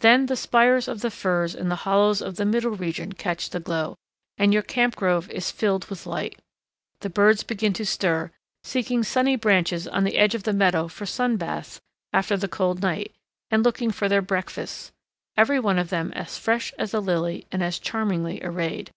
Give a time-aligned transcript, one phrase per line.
[0.00, 3.60] Then the spires of the firs in the hollows of the middle region catch the
[3.60, 3.94] glow,
[4.36, 6.40] and your camp grove is filled with light.
[7.02, 8.32] The birds begin to stir,
[8.64, 11.80] seeking sunny branches on the edge of the meadow for sun baths
[12.12, 13.14] after the cold night,
[13.48, 14.90] and looking for their breakfasts,
[15.36, 18.90] every one of them as fresh as a lily and as charmingly arrayed.